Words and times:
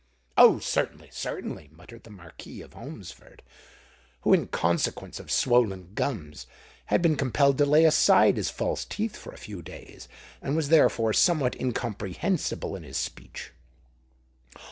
"Oh! 0.35 0.57
certainly—certainly," 0.57 1.69
muttered 1.71 2.05
the 2.05 2.09
Marquis 2.09 2.63
of 2.63 2.73
Holmesford, 2.73 3.41
who, 4.21 4.33
in 4.33 4.47
consequence 4.47 5.19
of 5.19 5.29
swollen 5.29 5.93
gums, 5.93 6.47
had 6.85 7.03
been 7.03 7.15
compelled 7.15 7.59
to 7.59 7.67
lay 7.67 7.85
aside 7.85 8.37
his 8.37 8.49
false 8.49 8.83
teeth 8.83 9.15
for 9.15 9.31
a 9.31 9.37
few 9.37 9.61
days, 9.61 10.07
and 10.41 10.55
was 10.55 10.69
therefore 10.69 11.13
somewhat 11.13 11.55
incomprehensible 11.61 12.75
in 12.75 12.81
his 12.81 12.97
speech. 12.97 13.51